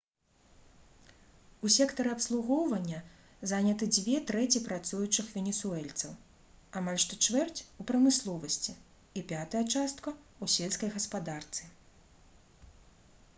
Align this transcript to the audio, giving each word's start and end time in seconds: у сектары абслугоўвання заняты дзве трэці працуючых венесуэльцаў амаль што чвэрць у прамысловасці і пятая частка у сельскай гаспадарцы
у 1.67 1.69
сектары 1.73 2.11
абслугоўвання 2.13 2.99
заняты 3.51 3.89
дзве 3.95 4.15
трэці 4.33 4.61
працуючых 4.69 5.29
венесуэльцаў 5.35 6.15
амаль 6.83 6.99
што 7.07 7.19
чвэрць 7.29 7.65
у 7.81 7.87
прамысловасці 7.95 8.75
і 9.21 9.25
пятая 9.37 9.63
частка 9.79 10.15
у 10.45 10.51
сельскай 10.59 10.89
гаспадарцы 11.01 11.69